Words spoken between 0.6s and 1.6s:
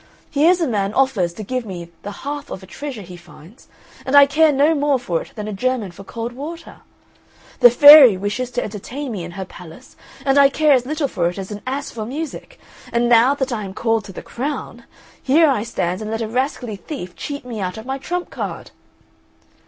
man offers to